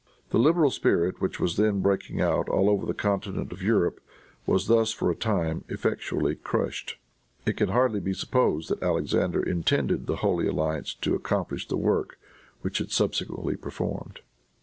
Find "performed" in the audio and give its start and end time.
13.55-14.21